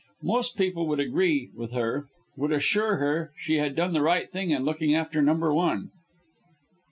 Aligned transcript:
Most 0.23 0.57
people 0.57 0.87
would 0.87 0.99
agree 0.99 1.51
with 1.53 1.73
her 1.73 2.07
would 2.35 2.51
assure 2.51 2.95
her 2.97 3.31
she 3.37 3.57
had 3.59 3.75
done 3.75 3.93
the 3.93 4.01
right 4.01 4.31
thing 4.31 4.49
in 4.49 4.65
looking 4.65 4.95
after 4.95 5.21
number 5.21 5.53
one. 5.53 5.91